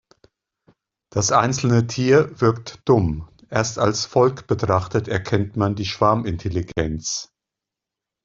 [1.11, 7.31] Das einzelne Tier wirkt dumm, erst als Volk betrachtet erkennt man die Schwarmintelligenz.